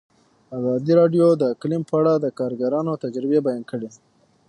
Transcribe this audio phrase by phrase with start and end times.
[0.57, 3.89] ازادي راډیو د اقلیم په اړه د کارګرانو تجربې بیان کړي.